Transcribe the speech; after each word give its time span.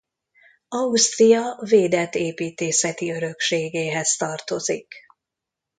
Ausztria 0.67 1.59
védett 1.61 2.15
építészeti 2.15 3.11
örökségéhez 3.11 4.15
tartozik. 4.17 4.93